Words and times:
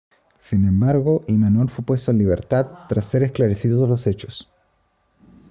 Sin 0.39 0.67
embargo, 0.67 1.23
Imanol 1.27 1.69
fue 1.69 1.85
puesto 1.85 2.09
en 2.09 2.17
libertad 2.17 2.65
tras 2.89 3.05
ser 3.05 3.21
esclarecidos 3.21 3.87
los 3.87 4.07
hechos. 4.07 4.49